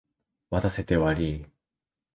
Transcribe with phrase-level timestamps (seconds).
[0.49, 1.45] 待たせてわりい。